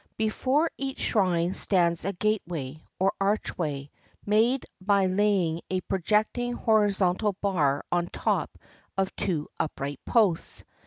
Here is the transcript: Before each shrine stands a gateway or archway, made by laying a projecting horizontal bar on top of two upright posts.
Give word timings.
Before 0.17 0.71
each 0.79 0.99
shrine 0.99 1.53
stands 1.53 2.05
a 2.05 2.13
gateway 2.13 2.83
or 2.99 3.13
archway, 3.21 3.91
made 4.25 4.65
by 4.81 5.05
laying 5.05 5.61
a 5.69 5.81
projecting 5.81 6.53
horizontal 6.53 7.33
bar 7.33 7.85
on 7.91 8.07
top 8.07 8.57
of 8.97 9.15
two 9.15 9.47
upright 9.59 9.99
posts. 10.07 10.63